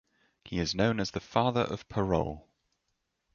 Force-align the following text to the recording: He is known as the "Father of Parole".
He 0.43 0.57
is 0.57 0.73
known 0.73 0.99
as 0.99 1.11
the 1.11 1.19
"Father 1.19 1.61
of 1.61 1.87
Parole". 1.87 2.49